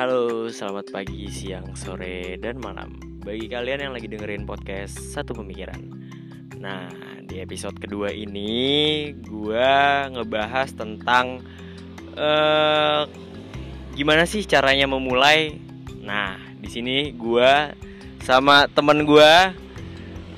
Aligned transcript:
Halo, 0.00 0.48
selamat 0.48 0.96
pagi, 0.96 1.28
siang, 1.28 1.76
sore, 1.76 2.40
dan 2.40 2.56
malam. 2.56 2.96
Bagi 3.20 3.52
kalian 3.52 3.84
yang 3.84 3.92
lagi 3.92 4.08
dengerin 4.08 4.48
podcast 4.48 4.96
Satu 4.96 5.36
Pemikiran. 5.36 5.76
Nah, 6.56 6.88
di 7.28 7.36
episode 7.36 7.76
kedua 7.76 8.08
ini 8.08 9.12
Gue 9.20 9.60
ngebahas 10.08 10.72
tentang 10.72 11.44
uh, 12.16 13.04
Gimana 13.92 14.24
sih 14.24 14.40
caranya 14.48 14.88
memulai? 14.88 15.60
Nah, 16.00 16.40
di 16.56 16.72
sini 16.72 17.12
gue 17.12 17.52
sama 18.24 18.72
temen 18.72 19.04
gue 19.04 19.32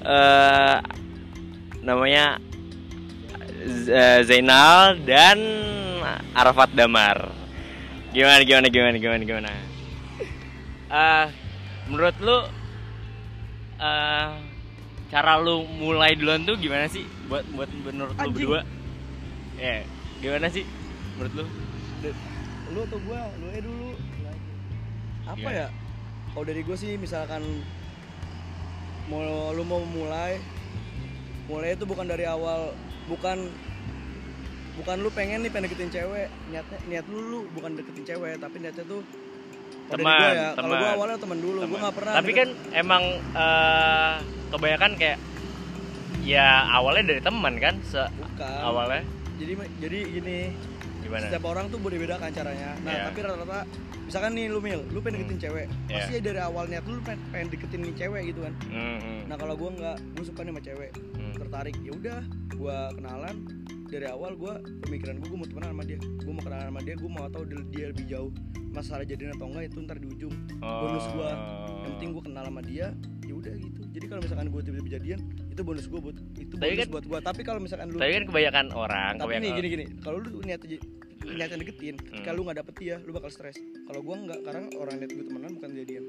uh, 0.03 0.77
Namanya 1.87 2.43
Zainal 4.27 4.99
dan 5.07 5.39
Arafat 6.35 6.75
Damar 6.75 7.42
gimana 8.13 8.45
gimana 8.45 8.69
gimana 8.69 8.97
gimana 9.01 9.23
gimana 9.25 9.49
uh, 10.93 11.27
menurut 11.89 12.17
lu 12.21 12.39
uh, 13.81 14.31
cara 15.09 15.33
lu 15.41 15.65
mulai 15.81 16.13
duluan 16.13 16.45
tuh 16.45 16.61
gimana 16.61 16.93
sih 16.93 17.09
buat 17.33 17.41
buat 17.57 17.73
menurut 17.73 18.13
Anjing. 18.21 18.29
lu 18.29 18.37
berdua 18.37 18.61
ya 19.57 19.81
yeah. 19.81 19.83
gimana 20.21 20.47
sih 20.53 20.69
menurut 21.17 21.33
lu 21.41 21.45
lu 22.73 22.79
atau 22.85 22.99
gua 23.01 23.21
lu 23.41 23.47
eh 23.53 23.61
dulu 23.65 23.91
apa 25.25 25.37
gimana? 25.41 25.57
ya 25.57 25.67
kalau 26.33 26.45
dari 26.49 26.61
gue 26.65 26.77
sih 26.77 26.97
misalkan 27.01 27.45
mau 29.09 29.53
lu 29.57 29.65
mau 29.65 29.81
mulai 29.85 30.37
mulai 31.49 31.77
itu 31.77 31.85
bukan 31.85 32.09
dari 32.09 32.25
awal 32.29 32.77
bukan 33.09 33.53
bukan 34.81 34.97
lu 35.05 35.11
pengen 35.13 35.45
nih 35.45 35.51
pengen 35.53 35.69
deketin 35.69 35.91
cewek. 35.93 36.29
Niatnya 36.49 36.79
niat 36.89 37.07
lu 37.11 37.19
lu 37.21 37.41
bukan 37.53 37.77
deketin 37.77 38.05
cewek 38.09 38.41
tapi 38.41 38.57
niatnya 38.63 38.85
tuh 38.89 39.03
teman 39.93 40.17
ya. 40.33 40.51
Kalau 40.57 40.75
gua 40.77 40.91
awalnya 40.97 41.19
teman 41.21 41.39
dulu 41.41 41.59
temen. 41.61 41.71
gua 41.71 41.79
nggak 41.89 41.97
pernah 41.97 42.13
tapi 42.17 42.31
deket... 42.33 42.39
kan 42.41 42.49
emang 42.73 43.05
uh, 43.37 44.15
kebanyakan 44.49 44.91
kayak 44.97 45.19
ya 46.23 46.49
awalnya 46.71 47.05
dari 47.13 47.23
teman 47.23 47.55
kan 47.59 47.75
se 47.85 48.03
bukan. 48.17 48.59
awalnya. 48.63 49.03
Jadi 49.43 49.53
jadi 49.83 49.99
gini 50.07 50.39
gimana 51.13 51.29
setiap 51.29 51.45
orang 51.45 51.65
tuh 51.69 51.79
beda-beda 51.85 52.17
kan 52.17 52.33
caranya 52.33 52.73
nah 52.81 52.93
yeah. 52.97 53.05
tapi 53.13 53.19
rata-rata 53.21 53.61
misalkan 54.09 54.33
nih 54.33 54.47
lu 54.49 54.59
mil 54.65 54.81
lu 54.89 54.99
pengen 55.05 55.21
deketin 55.21 55.37
hmm. 55.37 55.45
cewek 55.45 55.67
yeah. 55.69 55.95
pasti 56.01 56.13
dari 56.25 56.41
awal 56.41 56.65
niat 56.65 56.85
lu 56.89 56.97
pengen, 57.05 57.21
pengen 57.29 57.47
deketin 57.53 57.81
nih 57.85 57.95
cewek 58.01 58.23
gitu 58.33 58.41
kan 58.41 58.55
mm 58.73 58.97
-hmm. 58.97 59.19
nah 59.29 59.37
kalau 59.37 59.55
gua 59.61 59.71
nggak 59.77 59.97
gua 60.17 60.25
suka 60.25 60.41
nih 60.41 60.53
sama 60.57 60.63
cewek 60.65 60.91
mm. 60.97 61.35
tertarik 61.37 61.77
ya 61.85 61.93
udah 61.93 62.21
gua 62.57 62.77
kenalan 62.97 63.37
dari 63.93 64.09
awal 64.09 64.33
gue 64.41 64.53
pemikiran 64.89 65.21
gue 65.21 65.29
gue 65.29 65.37
mau 65.37 65.45
temenan 65.45 65.77
sama 65.77 65.85
dia 65.85 65.99
gue 66.01 66.33
mau 66.33 66.41
kenalan 66.41 66.67
sama 66.73 66.81
dia 66.81 66.95
gue 66.97 67.11
mau 67.13 67.29
tahu 67.29 67.45
dia, 67.69 67.87
lebih 67.93 68.05
jauh 68.09 68.33
masalah 68.73 69.05
jadian 69.05 69.37
atau 69.37 69.53
enggak 69.53 69.69
itu 69.69 69.79
ntar 69.85 69.97
di 70.01 70.09
ujung 70.09 70.35
oh. 70.65 70.81
bonus 70.81 71.07
gue 71.13 71.29
yang 71.29 71.83
penting 71.93 72.09
gue 72.17 72.23
kenal 72.25 72.45
sama 72.49 72.61
dia 72.65 72.87
ya 73.29 73.35
udah 73.37 73.53
gitu 73.53 73.81
jadi 73.93 74.05
kalau 74.09 74.21
misalkan 74.25 74.47
gue 74.49 74.61
tiba-tiba 74.65 74.91
jadian 74.97 75.21
itu 75.53 75.61
bonus 75.61 75.87
gue 75.93 76.01
buat 76.01 76.17
itu 76.41 76.55
bonus 76.57 76.79
kan, 76.81 76.89
buat 76.89 77.05
gue 77.05 77.19
tapi 77.21 77.41
kalau 77.45 77.61
misalkan 77.61 77.87
lu 77.93 78.01
tapi 78.01 78.13
kan 78.17 78.25
kebanyakan 78.33 78.67
orang 78.73 79.13
tapi 79.21 79.33
nih 79.45 79.51
gini 79.61 79.69
gini 79.69 79.85
kalau 80.01 80.17
lu 80.25 80.41
niat 80.41 80.61
niatnya 81.27 81.59
deketin. 81.63 81.97
Hmm. 81.99 82.25
kalau 82.27 82.43
lu 82.43 82.43
nggak 82.51 82.59
dapet 82.65 82.75
dia 82.79 82.95
lu 83.03 83.11
bakal 83.15 83.31
stres. 83.31 83.57
Kalau 83.59 84.01
gue 84.03 84.17
nggak 84.27 84.41
karena 84.43 84.63
orang 84.79 84.95
niat 84.99 85.11
gue 85.15 85.25
temenan 85.27 85.51
bukan 85.59 85.71
jadian 85.75 86.05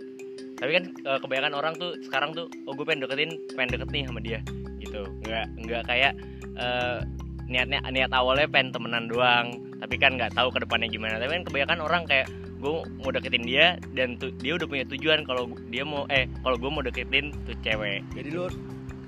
tapi 0.64 0.80
kan 0.80 0.84
eh, 0.96 1.20
kebanyakan 1.20 1.54
orang 1.60 1.74
tuh 1.76 1.92
sekarang 2.08 2.32
tuh 2.32 2.48
oh 2.70 2.72
gue 2.72 2.86
pengen 2.88 3.04
deketin 3.04 3.36
pengen 3.52 3.70
deket 3.76 3.90
nih 3.92 4.04
sama 4.08 4.20
dia 4.24 4.40
gitu. 4.80 5.04
Nggak 5.28 5.46
nggak 5.60 5.84
kayak 5.92 6.14
uh, 6.56 7.04
niatnya 7.52 7.84
niat 7.92 8.12
awalnya 8.16 8.48
pengen 8.48 8.72
temenan 8.72 9.12
doang 9.12 9.60
tapi 9.84 10.00
kan 10.00 10.16
nggak 10.16 10.32
tahu 10.32 10.56
ke 10.56 10.64
depannya 10.64 10.88
gimana. 10.88 11.20
Tapi 11.20 11.42
kan 11.42 11.44
kebanyakan 11.52 11.80
orang 11.84 12.04
kayak 12.08 12.28
gue 12.64 12.80
mau 13.04 13.12
deketin 13.12 13.44
dia 13.44 13.76
dan 13.92 14.16
tu, 14.16 14.32
dia 14.40 14.56
udah 14.56 14.64
punya 14.64 14.88
tujuan 14.88 15.28
kalau 15.28 15.52
dia 15.68 15.84
mau 15.84 16.08
eh 16.08 16.32
kalau 16.48 16.56
gue 16.56 16.72
mau 16.72 16.80
deketin 16.80 17.36
tuh 17.44 17.60
cewek 17.60 18.00
jadi 18.16 18.30
lo 18.32 18.48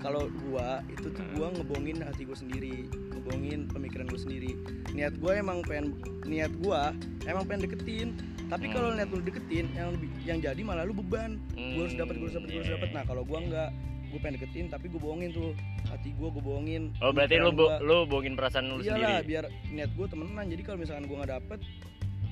kalau 0.03 0.28
gue 0.28 0.68
itu 0.91 1.07
tuh 1.07 1.24
gue 1.31 1.47
ngebongin 1.56 2.03
hati 2.03 2.28
gue 2.28 2.35
sendiri 2.35 2.84
ngebongin 3.25 3.66
pemikiran 3.74 4.06
gue 4.06 4.22
sendiri. 4.22 4.52
Niat 4.94 5.18
gue 5.18 5.31
emang 5.34 5.66
pengen 5.66 5.97
niat 6.30 6.53
gue 6.62 6.81
emang 7.25 7.44
pengen 7.50 7.66
deketin. 7.66 8.13
Tapi 8.46 8.69
kalau 8.69 8.94
hmm. 8.94 9.02
niat 9.02 9.09
lu 9.09 9.22
deketin 9.25 9.66
yang 9.74 9.90
yang 10.22 10.38
jadi 10.38 10.62
malah 10.62 10.86
lu 10.86 10.94
beban. 10.94 11.41
Hmm. 11.58 11.74
gue 11.74 11.84
harus 11.90 11.97
dapat 11.97 12.22
gue 12.22 12.30
harus 12.30 12.38
dapat 12.38 12.50
gue 12.53 12.62
harus 12.62 12.74
dapat 12.78 12.90
nah 12.94 13.03
kalau 13.09 13.25
gue 13.25 13.40
nggak 13.50 13.69
gue 14.13 14.19
pengen 14.22 14.36
deketin 14.38 14.66
tapi 14.69 14.86
gue 14.94 15.02
bohongin 15.02 15.34
tuh. 15.34 15.58
Hati 15.90 16.13
gue 16.13 16.28
gue 16.30 16.44
bohongin. 16.46 16.94
Oh 17.02 17.09
berarti 17.09 17.41
lu 17.41 17.50
bo 17.50 17.66
lu 17.81 18.06
bohongin 18.06 18.38
perasaan 18.38 18.69
lu 18.69 18.86
Iyalah, 18.86 19.25
sendiri? 19.25 19.25
biar 19.25 19.46
niat 19.74 19.92
gue 19.97 20.06
temenan. 20.06 20.46
Jadi 20.46 20.62
kalau 20.62 20.78
misalkan 20.78 21.03
gue 21.09 21.18
nggak 21.18 21.34
dapet 21.34 21.59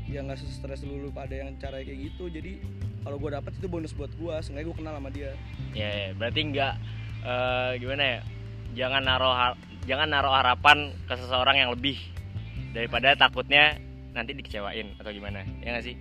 ya 0.04 0.20
nggak 0.22 0.38
stres 0.46 0.86
dulu 0.86 1.10
pada 1.10 1.34
yang 1.34 1.58
cara 1.58 1.82
kayak 1.82 2.14
gitu. 2.14 2.30
Jadi 2.30 2.62
kalau 3.02 3.18
gue 3.18 3.34
dapet 3.34 3.52
itu 3.58 3.66
bonus 3.66 3.98
buat 3.98 4.14
gue 4.14 4.36
sengaja 4.46 4.70
gue 4.70 4.78
kenal 4.78 4.94
sama 4.94 5.10
dia. 5.10 5.34
Ya, 5.74 5.90
ya 5.90 6.10
berarti 6.14 6.40
nggak 6.54 6.74
uh, 7.26 7.72
gimana 7.82 8.04
ya? 8.06 8.20
Jangan 8.74 9.02
naruh 9.06 9.54
jangan 9.84 10.08
naruh 10.12 10.34
harapan 10.34 10.92
ke 11.06 11.14
seseorang 11.18 11.60
yang 11.60 11.70
lebih 11.72 12.00
daripada 12.72 13.14
takutnya 13.14 13.78
nanti 14.14 14.38
dikecewain 14.38 14.96
atau 14.98 15.12
gimana 15.12 15.46
ya 15.62 15.78
nggak 15.78 15.86
sih 15.86 15.96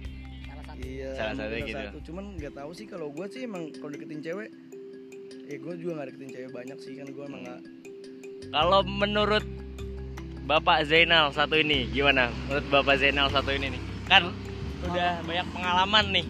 iya 0.82 1.14
salah 1.14 1.34
satu 1.36 1.54
gitu 1.62 1.78
satu. 1.78 2.00
cuman 2.10 2.24
nggak 2.40 2.54
tahu 2.56 2.70
sih 2.74 2.86
kalau 2.88 3.08
gue 3.12 3.26
sih 3.28 3.44
emang 3.46 3.70
kalau 3.78 3.92
deketin 3.92 4.20
cewek 4.24 4.48
ya 5.46 5.56
gue 5.58 5.74
juga 5.76 5.90
gak 6.00 6.06
deketin 6.14 6.30
cewek 6.32 6.50
banyak 6.54 6.78
sih 6.80 6.92
kan 6.96 7.06
gue 7.10 7.24
emang 7.24 7.42
gak 7.44 7.60
kalau 8.52 8.80
menurut 8.84 9.44
Bapak 10.42 10.90
Zainal 10.90 11.30
satu 11.30 11.54
ini 11.54 11.86
gimana? 11.94 12.26
Menurut 12.50 12.66
Bapak 12.66 12.98
Zainal 12.98 13.30
satu 13.30 13.54
ini 13.54 13.78
nih 13.78 13.82
kan 14.10 14.28
oh. 14.28 14.90
udah 14.90 15.22
banyak 15.22 15.46
pengalaman 15.54 16.04
nih. 16.10 16.26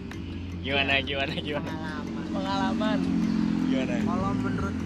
Gimana 0.63 0.91
ya, 0.95 1.01
gimana 1.03 1.33
gimana? 1.41 1.67
Pengalaman. 1.67 2.29
Pengalaman. 2.31 2.99
Gimana? 3.67 3.95
Kalau 4.05 4.31
menurut 4.37 4.77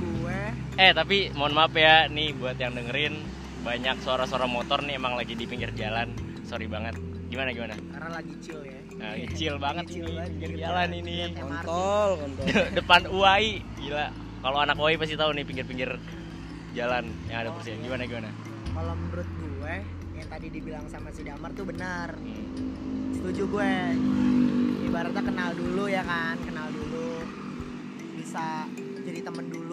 Eh 0.78 0.94
tapi 0.94 1.34
mohon 1.34 1.58
maaf 1.58 1.74
ya 1.74 2.06
nih 2.06 2.38
buat 2.38 2.58
yang 2.62 2.78
dengerin 2.78 3.18
banyak 3.66 3.98
suara-suara 4.06 4.46
motor 4.46 4.86
nih 4.86 5.02
emang 5.02 5.18
lagi 5.18 5.34
di 5.34 5.50
pinggir 5.50 5.74
jalan. 5.74 6.14
Sorry 6.46 6.70
banget. 6.70 6.96
Gimana 7.28 7.52
gimana? 7.52 7.76
Karena 7.76 8.10
lagi 8.14 8.34
chill 8.40 8.62
ya. 8.64 8.80
Nah, 8.98 9.14
chill 9.36 9.56
banget 9.60 9.86
chill 9.90 10.08
ini 10.08 10.26
pinggir 10.38 10.52
jalan 10.64 10.90
ini. 10.94 11.18
Kontol, 11.36 12.10
kontol. 12.24 12.46
Depan 12.80 13.02
UAI, 13.12 13.50
gila 13.82 14.08
kalau 14.48 14.64
anak 14.64 14.80
UI 14.80 14.96
pasti 14.96 15.20
tahu 15.20 15.36
nih 15.36 15.44
pinggir-pinggir 15.44 15.92
jalan 16.72 17.12
yang 17.28 17.44
ada 17.44 17.50
persiapan 17.52 17.84
gimana 17.84 18.04
gimana 18.08 18.30
kalau 18.72 18.94
menurut 18.96 19.28
gue 19.28 19.76
yang 20.16 20.28
tadi 20.32 20.48
dibilang 20.48 20.86
sama 20.88 21.12
si 21.12 21.28
Damar 21.28 21.52
tuh 21.52 21.68
benar 21.68 22.16
hmm. 22.16 23.20
setuju 23.20 23.44
gue 23.44 23.72
ibaratnya 24.88 25.20
kenal 25.20 25.52
dulu 25.52 25.84
ya 25.92 26.00
kan 26.08 26.40
kenal 26.48 26.72
dulu 26.72 27.28
bisa 28.16 28.64
jadi 29.04 29.20
temen 29.20 29.52
dulu 29.52 29.67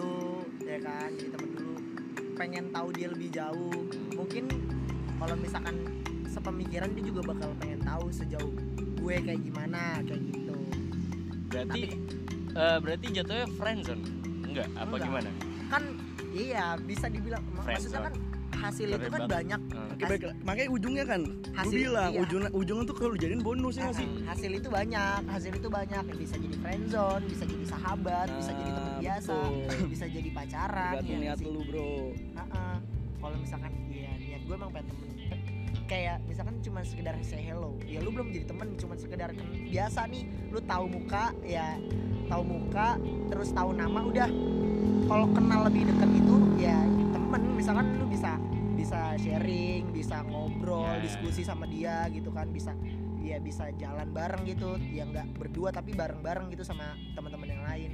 ya 0.75 0.79
kan 0.83 1.09
jadi 1.15 1.29
temen 1.31 1.49
dulu. 1.55 1.75
Pengen 2.35 2.65
tahu 2.75 2.87
dia 2.91 3.07
lebih 3.07 3.29
jauh. 3.31 3.79
Mungkin 4.11 4.43
kalau 5.15 5.35
misalkan 5.39 5.75
sepemikiran 6.27 6.91
dia 6.91 7.03
juga 7.07 7.21
bakal 7.31 7.49
pengen 7.63 7.79
tahu 7.79 8.11
sejauh 8.11 8.51
gue 8.75 9.15
kayak 9.23 9.39
gimana 9.39 10.03
kayak 10.03 10.21
gitu. 10.35 10.57
Berarti 11.47 11.81
Tapi, 11.87 12.59
uh, 12.59 12.77
berarti 12.83 13.05
jatuhnya 13.15 13.47
friendzone? 13.55 14.03
Enggak 14.43 14.67
apa 14.75 14.83
enggak. 14.83 15.07
gimana? 15.07 15.29
Kan 15.71 15.83
iya 16.35 16.75
bisa 16.75 17.07
dibilang 17.07 17.43
maksudnya 17.55 18.11
kan 18.11 18.13
hasil 18.65 18.87
itu 18.97 19.07
kan 19.13 19.21
banyak 19.29 19.61
uh. 19.77 20.33
makanya 20.41 20.69
ujungnya 20.73 21.05
kan 21.05 21.21
hasil 21.53 21.77
bilang 21.77 22.11
iya. 22.11 22.21
ujungnya 22.25 22.49
ujungnya 22.51 22.83
tuh 22.89 22.95
kalau 22.97 23.15
jadiin 23.15 23.41
bonus 23.45 23.75
ya 23.77 23.93
sih? 23.93 24.07
Hasil 24.25 24.51
itu 24.57 24.67
banyak 24.67 25.21
hasil 25.29 25.51
itu 25.53 25.69
banyak. 25.69 26.03
Bisa 26.17 26.35
jadi 26.41 26.55
friendzone 26.59 27.23
bisa 27.29 27.43
jadi 27.45 27.65
sahabat 27.69 28.27
nah, 28.27 28.37
bisa 28.41 28.51
jadi 28.51 28.71
teman 28.73 28.91
nah, 28.91 28.99
biasa 29.01 29.35
bisa 29.93 30.05
jadi 30.09 30.29
pacaran 30.33 30.93
ya 31.05 31.17
niat 31.21 31.39
lu 31.45 31.61
bro. 31.69 31.85
Uh 31.85 32.41
-uh. 32.41 32.75
kalau 33.21 33.37
misalkan 33.37 33.71
ya 33.89 34.11
niat 34.17 34.41
gue 34.43 34.55
emang 34.55 34.71
pengen 34.73 34.87
temen. 34.89 35.09
Kayak 35.85 36.17
misalkan 36.25 36.55
cuma 36.65 36.81
sekedar 36.81 37.13
say 37.21 37.45
hello. 37.45 37.77
Ya 37.85 38.01
lu 38.01 38.09
belum 38.09 38.33
jadi 38.33 38.45
temen 38.49 38.73
cuma 38.81 38.97
sekedar 38.97 39.29
biasa 39.69 40.09
nih. 40.09 40.25
Lu 40.49 40.59
tahu 40.65 40.85
muka 40.89 41.29
ya 41.45 41.77
tahu 42.25 42.41
muka 42.41 42.97
terus 43.29 43.53
tahu 43.53 43.69
nama 43.77 44.01
udah. 44.01 44.29
Kalau 45.05 45.29
kenal 45.29 45.69
lebih 45.69 45.85
dekat 45.93 46.09
itu 46.09 46.35
ya 46.57 46.77
temen. 47.13 47.41
Misalkan 47.53 47.85
lu 48.01 48.09
bisa 48.09 48.33
bisa 48.85 49.17
sharing 49.17 49.89
bisa 49.89 50.21
ngobrol 50.29 50.85
yeah. 50.85 51.01
diskusi 51.01 51.41
sama 51.41 51.65
dia 51.65 52.05
gitu 52.13 52.29
kan 52.29 52.45
bisa 52.53 52.77
dia 53.17 53.41
bisa 53.41 53.73
jalan 53.81 54.13
bareng 54.13 54.45
gitu 54.45 54.77
ya 54.93 55.09
nggak 55.09 55.41
berdua 55.41 55.73
tapi 55.73 55.97
bareng-bareng 55.97 56.53
gitu 56.53 56.61
sama 56.61 56.93
teman-teman 57.17 57.49
yang 57.49 57.63
lain 57.65 57.91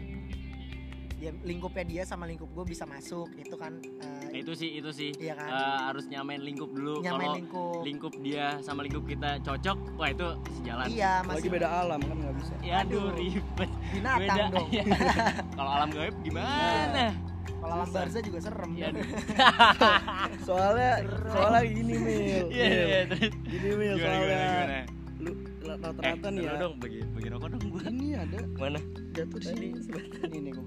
ya 1.15 1.31
lingkupnya 1.47 1.85
dia 1.87 2.03
sama 2.03 2.27
lingkup 2.27 2.51
gue 2.51 2.75
bisa 2.75 2.83
masuk 2.83 3.31
itu 3.39 3.55
kan 3.55 3.79
uh, 4.03 4.35
itu 4.35 4.51
sih 4.51 4.83
itu 4.83 4.91
sih 4.91 5.15
iya 5.15 5.39
kan? 5.39 5.47
uh, 5.47 5.79
harus 5.87 6.11
nyamain 6.11 6.43
lingkup 6.43 6.67
dulu 6.75 6.99
kalau 6.99 7.39
lingkup. 7.39 7.79
lingkup 7.87 8.13
dia 8.19 8.59
sama 8.59 8.83
lingkup 8.83 9.07
kita 9.07 9.39
cocok 9.47 9.95
wah 9.95 10.11
itu 10.11 10.27
sejalan 10.59 10.91
iya 10.91 11.23
masih 11.23 11.39
lagi 11.39 11.49
beda 11.55 11.69
alam 11.71 11.99
kan 12.03 12.17
nggak 12.19 12.35
bisa 12.35 12.53
ya 12.59 12.83
aduh 12.83 13.15
ribet 13.15 13.71
binatang 13.95 14.19
beda, 14.27 14.43
dong 14.51 14.69
ya. 14.75 14.83
kalau 15.55 15.71
alam 15.71 15.89
gaib 15.95 16.15
gimana 16.19 16.91
nah. 16.91 17.30
Kalau 17.61 17.73
alam 17.77 17.89
barza 17.93 18.19
juga 18.21 18.39
serem. 18.41 18.71
Ya 18.73 18.89
soalnya 20.47 20.91
serem. 21.05 21.31
soalnya 21.31 21.61
gini 21.69 21.93
mil. 21.97 22.45
Iya 22.49 22.65
iya 22.67 22.99
gini 23.45 23.69
mil 23.77 23.95
soalnya. 23.97 24.19
gimana, 24.21 24.45
gimana? 24.45 24.79
lu 25.21 25.31
rata-rata 25.61 26.27
eh, 26.27 26.31
nih 26.33 26.43
ya. 26.49 26.53
dong 26.57 26.75
bagi 26.81 26.99
bagi 27.13 27.27
rokok 27.29 27.47
dong 27.53 27.65
gua. 27.69 27.81
Ini 27.89 28.07
ada. 28.17 28.37
Mana? 28.57 28.79
Jatuh 29.13 29.37
di 29.37 29.45
sini. 29.45 29.67
Ini 30.25 30.37
nih 30.49 30.51
oh, 30.57 30.65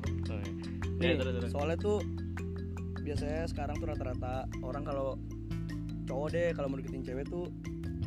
iya. 1.03 1.15
nih, 1.19 1.19
ya, 1.19 1.50
soalnya 1.50 1.76
tuh 1.79 1.99
biasanya 3.05 3.44
sekarang 3.50 3.77
tuh 3.77 3.87
rata-rata 3.93 4.49
orang 4.65 4.82
kalau 4.87 5.19
cowok 6.09 6.29
deh 6.32 6.49
kalau 6.56 6.69
mau 6.73 6.79
deketin 6.81 7.05
cewek 7.05 7.27
tuh 7.29 7.53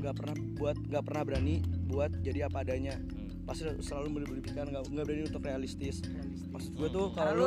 nggak 0.02 0.13
pernah 0.13 0.36
buat 0.58 0.78
nggak 0.90 1.04
pernah 1.06 1.22
berani 1.25 1.56
buat 1.90 2.12
jadi 2.22 2.50
apa 2.50 2.62
adanya 2.66 2.98
pasti 3.48 3.64
selalu 3.80 4.08
berlebihan 4.12 4.68
nggak 4.68 4.84
nggak 4.92 5.06
berani 5.08 5.24
untuk 5.24 5.44
realistis. 5.48 6.04
Maksud 6.52 6.72
gue 6.76 6.90
tuh 6.92 7.06
kalau 7.16 7.32
lu 7.32 7.46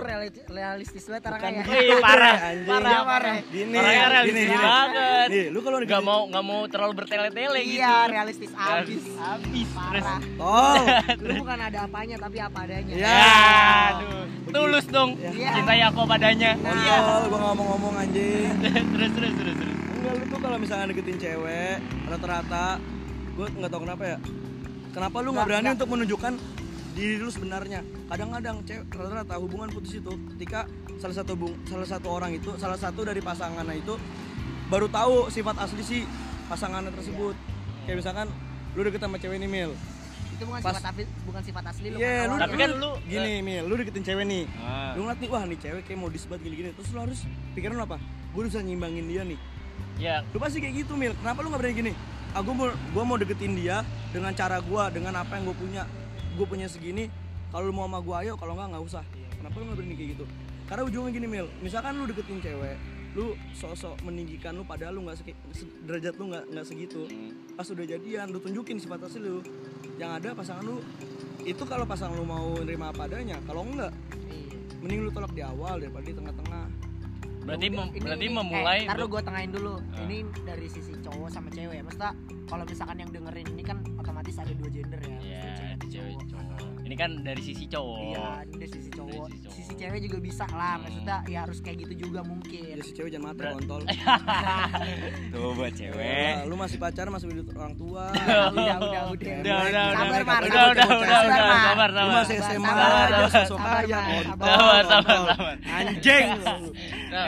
realistis 0.49 1.05
banget 1.05 1.29
orang 1.29 1.41
kaya 1.45 1.63
iya 1.85 1.97
parah. 2.01 2.37
Anjing. 2.41 2.73
Parah 2.73 3.01
parah. 3.05 3.37
gini 3.53 3.77
Orangnya 3.77 4.07
realistis 4.09 4.49
gini, 4.49 4.57
banget. 4.65 5.27
Nih 5.29 5.45
lu 5.53 5.59
kalau 5.61 5.79
nggak 5.85 6.03
mau 6.03 6.21
nggak 6.33 6.45
mau 6.49 6.61
terlalu 6.73 6.93
bertele-tele 7.05 7.61
gitu. 7.69 7.85
Iya 7.85 7.97
realistis. 8.09 8.51
Abis 8.57 9.05
abis. 9.13 9.69
Parah. 9.77 10.19
Oh. 10.41 10.85
Lu 11.21 11.33
bukan 11.45 11.59
ada 11.69 11.79
apanya 11.85 12.17
tapi 12.17 12.39
apa 12.41 12.59
adanya. 12.65 12.95
Ya. 12.97 13.29
Aduh. 13.93 14.25
Tulus 14.49 14.87
dong. 14.89 15.21
Ya. 15.21 15.53
cintai 15.53 15.85
aku 15.85 16.09
padanya 16.09 16.57
iya. 16.57 16.97
Gua 17.29 17.39
ngomong-ngomong 17.53 17.95
anjing. 18.01 18.49
Terus 18.97 19.11
terus 19.13 19.33
terus 19.37 19.57
terus. 19.61 19.77
Enggak 20.01 20.13
lu 20.17 20.25
tuh 20.33 20.39
kalau 20.41 20.57
misalnya 20.57 20.97
deketin 20.97 21.21
cewek 21.21 21.77
rata-rata 22.09 22.81
gue 23.31 23.47
nggak 23.57 23.71
tahu 23.73 23.83
kenapa 23.85 24.05
ya 24.17 24.19
kenapa 24.91 25.17
lu 25.23 25.31
nggak 25.35 25.47
berani 25.47 25.69
untuk 25.79 25.89
menunjukkan 25.91 26.33
diri 26.95 27.17
lu 27.23 27.31
sebenarnya? 27.31 27.81
Kadang-kadang 28.11 28.67
cewek 28.67 28.85
rata-rata 28.91 29.35
hubungan 29.39 29.71
putus 29.71 29.99
itu 29.99 30.13
ketika 30.37 30.67
salah 30.99 31.17
satu 31.17 31.33
bung, 31.39 31.55
salah 31.65 31.89
satu 31.89 32.09
orang 32.11 32.35
itu 32.37 32.51
salah 32.59 32.77
satu 32.77 33.07
dari 33.07 33.23
pasangannya 33.23 33.81
itu 33.81 33.95
baru 34.69 34.87
tahu 34.91 35.31
sifat 35.31 35.57
asli 35.63 35.83
si 35.83 35.99
pasangannya 36.51 36.91
tersebut. 36.95 37.35
Yeah. 37.35 37.87
kayak 37.87 37.97
misalkan 38.05 38.27
lu 38.77 38.81
deket 38.87 39.01
sama 39.03 39.17
cewek 39.17 39.39
ini 39.39 39.49
mil. 39.49 39.71
Itu 40.37 40.43
bukan 40.47 40.61
Pas, 40.63 40.77
sifat 40.79 40.95
bukan 41.27 41.43
sifat 41.43 41.65
asli 41.71 41.87
lu 41.91 41.97
yeah, 41.99 42.27
lu 42.27 42.35
tapi 42.39 42.57
kan 42.59 42.71
lu 42.77 42.91
gini 43.07 43.33
uh, 43.39 43.47
mil 43.47 43.65
lu 43.71 43.75
deketin 43.79 44.05
cewek 44.05 44.25
nih. 44.27 44.45
Ah. 44.63 44.93
lu 44.99 45.07
ngeliat 45.07 45.19
nih 45.23 45.29
wah 45.31 45.43
nih 45.47 45.59
cewek 45.59 45.83
kayak 45.87 46.01
modis 46.03 46.23
banget 46.27 46.51
gini-gini. 46.51 46.71
Terus 46.75 46.89
lu 46.91 46.99
harus 47.01 47.19
pikiran 47.55 47.75
lu 47.79 47.85
apa? 47.87 47.99
Gue 48.31 48.43
bisa 48.47 48.59
nyimbangin 48.63 49.07
dia 49.07 49.23
nih. 49.23 49.39
Ya 50.03 50.17
lu 50.35 50.39
pasti 50.43 50.59
kayak 50.59 50.85
gitu 50.87 50.99
mil. 50.99 51.15
Kenapa 51.23 51.41
lu 51.41 51.55
nggak 51.55 51.63
berani 51.63 51.77
gini 51.79 51.93
ah 52.31 52.41
gue 52.47 52.55
mau 52.55 52.71
gue 52.71 53.03
mau 53.03 53.17
deketin 53.19 53.59
dia 53.59 53.83
dengan 54.15 54.31
cara 54.31 54.63
gue 54.63 54.83
dengan 54.95 55.19
apa 55.19 55.39
yang 55.39 55.51
gue 55.51 55.57
punya. 55.59 55.83
Gue 56.39 56.47
punya 56.47 56.71
segini 56.71 57.11
kalau 57.51 57.69
lu 57.69 57.75
mau 57.75 57.91
sama 57.91 57.99
gue 57.99 58.17
ayo 58.27 58.33
kalau 58.39 58.55
nggak 58.55 58.69
nggak 58.77 58.85
usah. 58.87 59.05
Kenapa 59.35 59.55
lu 59.59 59.65
nggak 59.71 59.79
berani 59.83 59.95
kayak 59.99 60.11
gitu? 60.15 60.25
Karena 60.71 60.83
ujungnya 60.87 61.11
gini 61.11 61.27
mil 61.27 61.47
misalkan 61.59 61.99
lu 61.99 62.05
deketin 62.07 62.39
cewek 62.39 62.79
lu 63.11 63.35
sosok 63.51 63.99
meninggikan 64.07 64.55
lu 64.55 64.63
padahal 64.63 64.95
lu 64.95 65.11
nggak 65.11 65.19
derajat 65.83 66.15
lu 66.15 66.31
nggak 66.31 66.45
nggak 66.55 66.67
segitu. 66.67 67.11
Pas 67.59 67.67
udah 67.67 67.87
jadian 67.87 68.31
lu 68.31 68.39
tunjukin 68.39 68.79
sifat 68.79 69.03
asli 69.03 69.27
lu. 69.27 69.43
Yang 69.99 70.11
ada 70.23 70.29
pasangan 70.39 70.63
lu 70.63 70.79
itu 71.45 71.63
kalau 71.65 71.83
pasangan 71.89 72.15
lu 72.15 72.23
mau 72.23 72.55
nerima 72.61 72.93
apa 72.93 73.09
adanya 73.09 73.41
kalau 73.49 73.65
enggak 73.65 73.93
iya. 74.29 74.53
mending 74.85 75.09
lu 75.09 75.11
tolak 75.11 75.33
di 75.33 75.41
awal 75.41 75.81
daripada 75.81 76.05
di 76.05 76.15
tengah-tengah 76.15 76.65
berarti 77.41 77.67
mem 77.73 77.89
ini, 77.93 77.99
berarti 78.05 78.27
memulai 78.29 78.81
eh, 78.85 78.89
taruh 78.89 79.07
gue 79.09 79.23
tengahin 79.25 79.51
dulu. 79.51 79.75
Uh. 79.81 80.03
ini 80.07 80.17
dari 80.45 80.67
sisi 80.69 80.93
cowok 81.01 81.29
sama 81.33 81.49
cewek 81.51 81.75
ya. 81.81 81.83
Maksudnya 81.83 82.13
kalau 82.47 82.65
misalkan 82.67 82.97
yang 82.99 83.11
dengerin 83.11 83.47
ini 83.55 83.63
kan 83.63 83.79
otomatis 83.97 84.37
ada 84.39 84.53
dua 84.55 84.69
gender 84.71 85.01
ya. 85.01 85.19
Yeah, 85.23 85.75
cewek 85.91 86.15
cowok. 86.31 86.61
ini 86.91 86.99
kan 86.99 87.11
dari 87.23 87.39
sisi 87.39 87.65
cowok. 87.71 88.03
Iya 88.03 88.29
dari 88.51 88.69
sisi 88.69 88.91
cowok. 88.91 89.27
Dari 89.31 89.31
sisi, 89.31 89.45
cowok. 89.47 89.55
sisi 89.55 89.73
cewek 89.79 89.99
juga 90.11 90.19
bisa 90.19 90.45
lah. 90.51 90.75
Hmm. 90.75 90.83
maksudnya 90.85 91.17
ya 91.31 91.39
harus 91.47 91.59
kayak 91.63 91.77
gitu 91.87 91.95
juga 92.07 92.21
mungkin. 92.27 92.63
Ya 92.67 92.85
si 92.85 92.93
cewek 92.93 93.11
jangan 93.15 93.33
mati 93.33 93.43
kontol. 93.47 93.83
Tuh 95.33 95.51
buat 95.55 95.73
cewek. 95.73 96.35
lu 96.51 96.55
masih 96.59 96.77
pacaran 96.77 97.11
masih 97.15 97.27
hidup 97.31 97.47
orang 97.57 97.75
tua. 97.79 98.05
Udah 98.51 98.77
udah 98.83 99.03
udah. 99.15 99.35
Udah 99.41 99.59
udah 99.71 99.85
udah 99.91 100.07
sabar 100.11 100.41
udah 100.43 100.45
udah 100.51 100.65
udah. 100.71 100.87
udah 100.91 101.19
udah 101.31 101.41
sabar 101.41 101.71
sabar 101.71 101.89
lu 101.95 102.13
masih 102.13 102.37
SMA 102.43 102.73
aja 102.75 103.25
sosok 103.31 103.59
kaya 103.63 104.01
sabar 104.27 104.83
sabar 104.85 105.19
sabar 105.31 105.57
anjing 105.65 106.27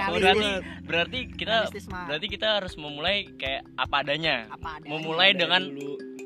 nah, 0.08 0.18
berarti 0.18 0.50
berarti 0.82 1.18
kita 1.30 1.56
berarti 2.08 2.26
kita 2.26 2.48
harus 2.58 2.74
memulai 2.74 3.30
kayak 3.38 3.62
apa 3.78 3.96
adanya. 4.02 4.36
Memulai 4.86 5.34
dengan 5.36 5.62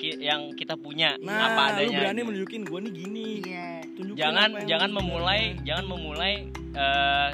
yang 0.00 0.52
kita 0.54 0.76
punya 0.76 1.16
nah, 1.20 1.52
apa 1.52 1.62
adanya. 1.76 1.88
lu 1.88 2.00
berani 2.00 2.20
menunjukin 2.24 2.62
gue 2.64 2.78
nih 2.88 2.92
gini. 2.92 3.28
Yeah. 3.44 3.80
jangan 4.16 4.64
jangan 4.68 4.90
memulai 4.92 5.56
jangan 5.64 5.84
memulai 5.88 6.52
uh, 6.76 7.30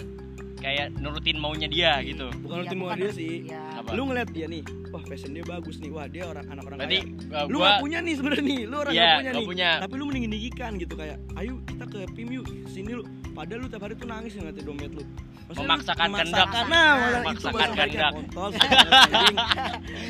kayak 0.63 0.87
nurutin 1.03 1.37
maunya 1.43 1.67
dia 1.67 1.99
iya. 1.99 2.07
gitu. 2.07 2.31
Bukan 2.41 2.55
nurutin 2.63 2.79
mau 2.79 2.95
dia 2.95 3.11
sih. 3.11 3.51
ya. 3.51 3.83
lu 3.91 4.03
ngeliat 4.07 4.31
dia 4.31 4.47
nih 4.47 4.63
wah 4.95 5.03
fashion 5.11 5.35
dia 5.35 5.45
bagus 5.45 5.83
nih. 5.83 5.91
Wah 5.91 6.07
dia 6.07 6.23
orang 6.31 6.47
anak 6.47 6.63
orang 6.71 6.79
Berarti, 6.79 6.99
kaya. 7.27 7.51
lu 7.51 7.59
gua... 7.59 7.67
gak 7.67 7.75
punya 7.83 7.99
nih 8.01 8.15
sebenarnya 8.15 8.45
nih. 8.47 8.61
Lu 8.71 8.77
orang 8.79 8.93
yeah, 8.95 9.03
gak 9.03 9.19
punya 9.19 9.31
gak 9.31 9.35
nih. 9.35 9.47
punya. 9.51 9.71
tapi 9.83 9.95
lu 9.99 10.05
mendingin 10.07 10.31
digikan 10.31 10.73
gitu 10.79 10.95
kayak 10.95 11.17
ayo 11.37 11.53
kita 11.67 11.85
ke 11.91 11.99
PIM 12.15 12.29
yuk 12.31 12.47
sini 12.71 12.93
lu. 12.95 13.05
Padahal 13.33 13.61
lu 13.65 13.67
tiap 13.67 13.83
hari 13.83 13.95
tuh 13.99 14.07
nangis 14.07 14.33
ngeliatin 14.39 14.65
dompet 14.65 14.93
lu. 14.95 15.03
Maksudnya 15.43 15.69
memaksakan 15.69 16.09
kehendak. 16.15 16.49
nah, 16.71 16.91
memaksakan 17.21 17.69
kehendak. 17.75 18.13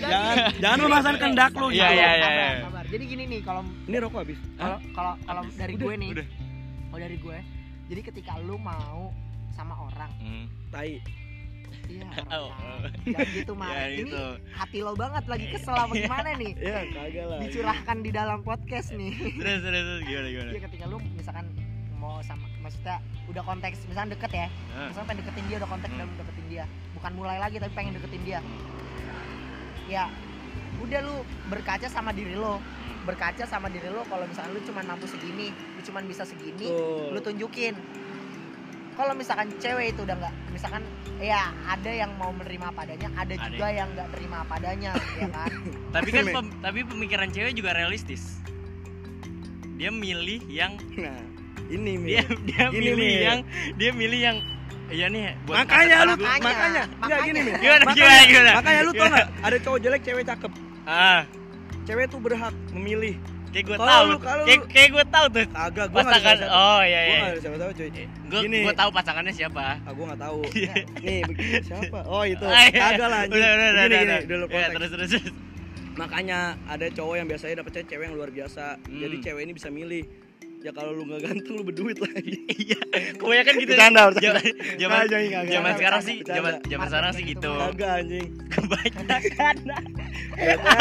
jangan 0.02 0.36
jangan 0.60 0.78
memaksakan 0.86 1.16
kehendak 1.18 1.52
lu 1.56 1.66
iya 1.72 1.88
iya 1.90 2.08
iya 2.20 2.48
jadi 2.92 3.04
gini 3.08 3.24
nih 3.24 3.40
kalau 3.40 3.64
ini 3.88 3.96
rokok 4.04 4.20
habis. 4.20 4.38
kalau 4.60 4.78
kalau 4.92 5.12
kalau 5.24 5.42
dari 5.56 5.74
gue 5.80 5.94
nih 5.96 6.10
kalau 6.92 7.00
dari 7.00 7.16
gue 7.16 7.38
jadi 7.88 8.00
ketika 8.04 8.32
lu 8.44 8.60
mau 8.60 9.08
sama 9.54 9.74
orang 9.76 10.10
hmm. 10.18 10.44
tai 10.72 11.00
Iya, 11.88 12.08
oh, 12.38 12.48
oh. 12.52 12.84
Jangan 13.04 13.28
gitu 13.32 13.52
mah. 13.56 13.68
Ya, 13.74 13.84
ini 13.90 14.12
gitu. 14.12 14.24
hati 14.54 14.78
lo 14.84 14.92
banget 14.94 15.24
lagi 15.26 15.46
kesel 15.50 15.74
apa 15.74 15.92
gimana 15.92 16.30
nih? 16.36 16.52
Iya, 16.62 16.80
kagak 16.94 17.24
lah. 17.26 17.38
Dicurahkan 17.42 17.96
di 18.04 18.10
dalam 18.12 18.38
podcast 18.46 18.88
nih. 18.94 19.12
Terus 19.40 19.60
terus 19.64 19.82
terus 19.82 20.02
gimana 20.06 20.28
gimana? 20.30 20.50
Iya, 20.52 20.60
ketika 20.68 20.84
lu 20.88 20.98
misalkan 21.16 21.46
mau 21.98 22.18
sama 22.26 22.46
maksudnya 22.60 22.98
udah 23.30 23.42
konteks 23.46 23.78
misalnya 23.88 24.14
deket 24.14 24.30
ya. 24.30 24.48
Hmm. 24.48 24.88
Misalnya 24.90 25.06
pengen 25.08 25.20
deketin 25.24 25.44
dia 25.48 25.56
udah 25.58 25.70
konteks 25.70 25.92
hmm. 25.92 26.18
deketin 26.20 26.46
dia. 26.48 26.64
Bukan 26.94 27.12
mulai 27.16 27.38
lagi 27.40 27.56
tapi 27.58 27.72
pengen 27.74 27.92
deketin 27.98 28.22
dia. 28.22 28.40
Ya, 29.90 30.04
udah 30.80 31.00
lu 31.04 31.16
berkaca 31.50 31.86
sama 31.90 32.10
diri 32.14 32.38
lo 32.38 32.62
berkaca 33.02 33.42
sama 33.50 33.66
diri 33.66 33.90
lo 33.90 34.06
kalau 34.06 34.22
misalnya 34.30 34.54
lu 34.54 34.62
cuma 34.62 34.80
mampu 34.86 35.10
segini 35.10 35.50
lu 35.50 35.80
cuma 35.82 35.98
bisa 36.06 36.22
segini 36.22 36.70
oh. 36.70 37.10
lu 37.10 37.18
tunjukin 37.18 37.74
kalau 38.96 39.12
misalkan 39.16 39.48
cewek 39.58 39.96
itu 39.96 40.00
udah 40.04 40.16
nggak 40.20 40.34
misalkan 40.52 40.82
ya 41.22 41.54
ada 41.64 41.90
yang 41.90 42.10
mau 42.18 42.34
menerima 42.34 42.68
padanya 42.74 43.08
ada, 43.14 43.34
ada 43.38 43.48
juga 43.48 43.68
yang 43.70 43.88
nggak 43.94 44.08
terima 44.12 44.38
padanya 44.46 44.90
ya 45.16 45.28
kan 45.30 45.50
tapi 45.94 46.08
kan 46.12 46.24
pem, 46.28 46.46
tapi 46.60 46.78
pemikiran 46.84 47.28
cewek 47.30 47.52
juga 47.56 47.70
realistis 47.72 48.42
dia 49.80 49.90
milih 49.90 50.42
yang 50.50 50.76
nah 50.98 51.20
ini 51.72 51.92
dia 52.04 52.24
dia 52.48 52.64
ini 52.68 52.90
milih 52.92 52.96
mil. 52.96 53.22
yang 53.22 53.38
dia 53.78 53.90
milih 53.92 54.20
yang 54.20 54.38
Iya 54.92 55.08
nih, 55.08 55.40
buat 55.48 55.64
makanya 55.64 56.04
lu 56.04 56.12
makanya, 56.20 56.36
makanya, 56.44 56.82
makanya. 57.00 57.24
gini 57.24 57.40
nih. 57.40 57.54
Gimana, 57.64 57.82
makanya, 57.88 57.96
gimana, 57.96 58.22
gimana, 58.28 58.50
makanya 58.60 58.80
lu 58.84 58.92
tau 58.92 59.06
gak 59.08 59.28
ada 59.40 59.56
cowok 59.64 59.78
jelek 59.80 60.02
cewek 60.04 60.24
cakep. 60.28 60.52
Ah. 60.84 61.20
Cewek 61.88 62.06
tuh 62.12 62.20
berhak 62.20 62.54
memilih 62.76 63.16
Kayak 63.52 63.64
gue 63.68 63.78
tahu. 63.78 64.06
Kayak, 64.48 64.60
kayak 64.72 64.88
gue 64.96 65.04
tahu 65.12 65.26
tuh. 65.28 65.46
Agak 65.52 65.86
gue 65.92 66.00
pasangan. 66.00 66.36
Oh 66.48 66.80
iya 66.80 67.00
iya. 67.04 67.20
Gue 67.36 67.40
siapa-siapa 67.44 67.72
cuy. 67.76 67.90
Gue 68.32 68.40
gue 68.48 68.74
tahu 68.74 68.90
pasangannya 68.90 69.32
siapa. 69.36 69.64
Ah 69.84 69.92
gue 69.92 70.04
gak 70.08 70.20
tahu. 70.24 70.38
Nih 71.04 71.20
begini 71.28 71.60
siapa? 71.60 71.98
Oh 72.08 72.24
itu. 72.24 72.44
Kagak 72.48 73.08
lah. 73.08 73.22
Udah 73.28 73.50
udah 73.52 73.68
udah. 73.68 73.84
Gini 73.84 73.96
gini 74.00 74.16
dulu 74.24 74.44
Ya, 74.48 74.68
terus 74.72 74.90
terus. 74.96 75.12
Makanya 75.92 76.56
ada 76.64 76.88
cowok 76.88 77.14
yang 77.20 77.28
biasanya 77.28 77.54
dapet 77.60 77.84
cewek 77.84 78.04
yang 78.08 78.16
luar 78.16 78.32
biasa. 78.32 78.80
Jadi 78.88 79.16
hmm. 79.20 79.24
cewek 79.28 79.42
ini 79.44 79.52
bisa 79.52 79.68
milih 79.68 80.04
ya 80.62 80.70
kalau 80.70 80.94
lu 80.94 81.02
nggak 81.10 81.26
ganteng 81.26 81.58
lu 81.58 81.62
berduit 81.66 81.98
lagi 81.98 82.38
iya 82.62 82.78
kebanyakan 83.18 83.54
gitu 83.58 83.74
bercanda 83.74 84.02
zaman 84.14 84.42
zaman 84.78 85.04
zaman 85.50 85.72
sekarang 85.74 86.02
sih 86.06 86.16
zaman 86.22 86.52
zaman 86.62 86.86
sekarang 86.86 87.12
sih 87.18 87.24
gitu 87.34 87.50
kagak 87.50 87.90
anjing 88.06 88.28
kebanyakan 88.72 89.56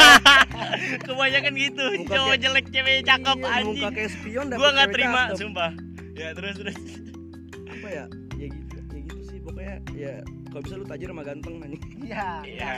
kebanyakan 1.06 1.52
gitu 1.56 1.84
cowok 2.08 2.36
jelek 2.40 2.66
cewek 2.72 2.96
cakep 3.04 3.38
iya, 3.38 3.50
anjing. 3.52 3.84
muka 3.84 3.88
kayak 3.92 4.10
spion 4.16 4.46
gua 4.52 4.70
nggak 4.72 4.90
terima 4.92 5.22
sumpah. 5.36 5.70
Ya 6.12 6.28
terus 6.36 6.56
terus. 6.60 6.76
Apa 7.68 7.88
ya? 7.88 8.04
Ya 8.36 8.46
gitu 8.48 8.76
ya 8.76 9.00
gitu 9.00 9.22
sih. 9.28 9.38
Pokoknya 9.40 9.76
ya 9.96 10.14
kalau 10.52 10.62
bisa 10.64 10.74
lu 10.80 10.84
tajir 10.88 11.08
sama 11.08 11.22
ganteng 11.24 11.54
anjing. 11.60 11.82
Iya. 12.04 12.28
Iya 12.44 12.72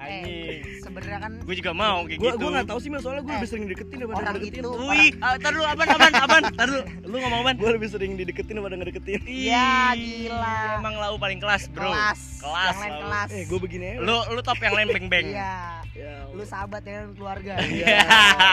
Eh, 0.00 0.80
sebenarnya 0.80 1.18
kan 1.20 1.32
gue 1.44 1.54
juga 1.60 1.72
mau 1.76 2.08
kayak 2.08 2.18
gua, 2.24 2.32
gitu. 2.32 2.40
Gue 2.40 2.50
gak 2.56 2.66
tau 2.72 2.78
sih 2.80 2.88
soalnya 2.88 3.20
gue 3.20 3.32
eh, 3.32 3.36
lebih 3.36 3.48
sering 3.52 3.64
dideketin 3.68 3.96
daripada 4.00 4.16
orang 4.16 4.32
ngedeketin. 4.32 4.62
Itu, 4.64 4.70
Wih, 4.80 5.10
uh, 5.20 5.36
tar 5.36 5.52
lu 5.52 5.64
aban 5.68 5.88
aban 5.92 6.12
aban. 6.16 6.42
Tar 6.56 6.68
lu, 6.72 6.80
lu 7.04 7.16
ngomong 7.20 7.40
aban. 7.44 7.54
Gue 7.60 7.70
lebih 7.76 7.88
sering 7.92 8.12
dideketin 8.16 8.54
daripada 8.56 8.76
ngedeketin. 8.80 9.20
Iya, 9.28 9.92
gila. 9.92 10.60
Emang 10.80 10.94
lau 10.96 11.14
paling 11.20 11.36
kelas, 11.36 11.68
Bro. 11.68 11.92
Kelas. 11.92 12.20
Kelas. 12.40 12.72
Yang 12.72 12.80
lain 12.80 12.94
kelas. 13.04 13.28
Eh, 13.28 13.42
gue 13.44 13.58
begini 13.60 13.84
ya. 13.84 13.94
Lu 14.00 14.16
lu 14.32 14.40
top 14.40 14.58
yang 14.64 14.74
lain 14.74 14.88
beng-beng. 14.88 15.26
Iya. 15.36 15.84
Ya, 15.92 16.14
lu 16.32 16.42
sahabat 16.48 16.82
ya 16.88 17.04
keluarga. 17.12 17.60
Iya. 17.60 17.98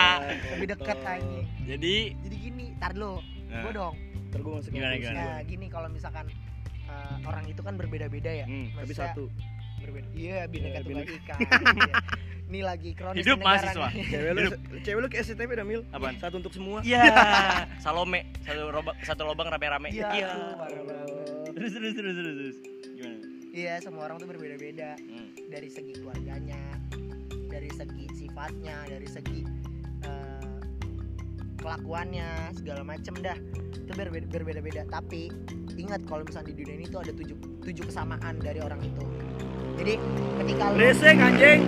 lebih 0.52 0.68
deket 0.76 0.98
aja. 1.00 1.40
Jadi 1.64 1.94
jadi 2.28 2.36
gini, 2.36 2.66
tar 2.76 2.92
lu. 2.92 3.24
Nah. 3.48 3.64
Gue 3.64 3.72
dong. 3.72 3.94
Ntar 4.28 4.40
gue 4.44 4.52
masuk 4.52 4.70
gimana, 4.76 4.94
gimana? 5.00 5.20
Nah, 5.24 5.40
gini 5.48 5.66
kalau 5.72 5.88
misalkan 5.88 6.28
uh, 6.92 7.16
orang 7.24 7.48
itu 7.48 7.64
kan 7.64 7.80
berbeda-beda 7.80 8.44
ya. 8.44 8.44
Hmm, 8.44 8.68
tapi 8.76 8.92
satu 8.92 9.32
berbeda 9.88 10.08
iya 10.12 10.44
bineka 10.44 10.78
tunggal 10.82 11.04
ika 11.04 11.34
Ini 12.48 12.64
lagi 12.64 12.96
kronis 12.96 13.20
Hidup 13.20 13.44
mahasiswa. 13.44 13.92
Cewek 13.92 14.32
lu 14.32 14.40
cewek 14.80 15.00
lu 15.04 15.08
ke 15.12 15.20
SCTV 15.20 15.52
dah 15.52 15.66
Mil. 15.68 15.84
Apaan? 15.92 16.16
Satu 16.16 16.40
untuk 16.40 16.48
semua. 16.48 16.80
Iya. 16.80 17.04
Salome 17.84 18.24
satu 18.40 18.72
lobang 18.72 18.96
satu 19.04 19.22
lobang 19.22 19.52
rame-rame. 19.52 19.92
Iya. 19.92 20.08
Iya. 20.16 20.28
banget. 20.56 21.52
Terus 21.52 21.70
terus 21.76 21.92
terus 21.92 22.14
terus. 22.16 22.34
terus. 22.34 22.56
Gimana? 22.96 23.16
Iya, 23.52 23.74
semua 23.84 24.08
orang 24.08 24.16
tuh 24.16 24.28
berbeda-beda 24.28 24.96
Hmm. 24.96 25.28
dari 25.52 25.68
segi 25.68 25.92
keluarganya, 25.92 26.62
dari 27.48 27.68
segi 27.68 28.04
sifatnya, 28.14 28.76
dari 28.86 29.04
segi 29.04 29.40
eh, 30.00 30.56
kelakuannya, 31.58 32.28
segala 32.54 32.80
macem 32.80 33.12
dah. 33.18 33.36
Itu 33.76 33.92
berbeda- 33.92 34.24
berbeda-beda. 34.26 34.88
Tapi 34.88 35.28
ingat 35.76 36.00
kalau 36.04 36.24
misalnya 36.24 36.48
di 36.48 36.64
dunia 36.64 36.76
ini 36.76 36.86
tuh 36.86 37.04
ada 37.04 37.12
tujuh, 37.12 37.36
tujuh 37.60 37.84
kesamaan 37.84 38.40
dari 38.40 38.56
orang 38.58 38.80
itu. 38.80 39.04
Jadi 39.78 39.94
ketika 40.38 40.64
lu 40.68 40.76
Resek 40.76 41.16
anjing. 41.16 41.60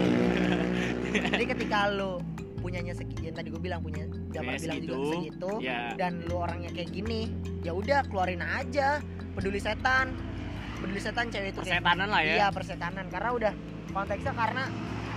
jadi 1.33 1.45
ketika 1.47 1.79
lu 1.91 2.13
punyanya 2.61 2.93
segitu 2.93 3.25
yang 3.25 3.35
tadi 3.35 3.49
gue 3.49 3.59
bilang 3.59 3.81
punya 3.81 4.05
Punya 4.31 4.41
bilang 4.53 4.79
juga 4.79 4.97
segitu, 5.11 5.51
ya. 5.59 5.97
dan 5.97 6.23
lu 6.23 6.39
orangnya 6.39 6.71
kayak 6.71 6.93
gini 6.93 7.33
ya 7.61 7.73
udah 7.73 8.05
keluarin 8.05 8.39
aja 8.39 9.01
peduli 9.33 9.59
setan 9.59 10.13
peduli 10.77 11.01
setan 11.01 11.27
cewek 11.29 11.51
itu 11.51 11.61
kayak 11.61 11.81
Persetanan 11.81 12.09
lah 12.09 12.21
ya. 12.21 12.33
iya 12.37 12.47
persetanan 12.49 13.07
karena 13.09 13.31
udah 13.33 13.53
konteksnya 13.91 14.33
karena 14.37 14.65